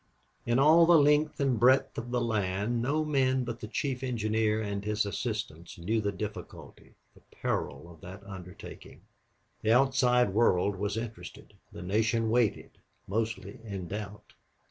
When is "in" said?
0.47-0.57, 13.63-13.87